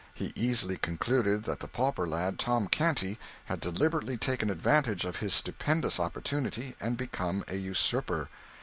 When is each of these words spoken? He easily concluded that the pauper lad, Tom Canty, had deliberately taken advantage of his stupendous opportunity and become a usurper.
He 0.15 0.33
easily 0.35 0.77
concluded 0.77 1.43
that 1.43 1.59
the 1.59 1.67
pauper 1.67 2.07
lad, 2.07 2.39
Tom 2.39 2.67
Canty, 2.67 3.19
had 3.45 3.59
deliberately 3.61 4.17
taken 4.17 4.49
advantage 4.49 5.05
of 5.05 5.17
his 5.17 5.35
stupendous 5.35 5.99
opportunity 5.99 6.75
and 6.81 6.97
become 6.97 7.43
a 7.47 7.55
usurper. 7.55 8.27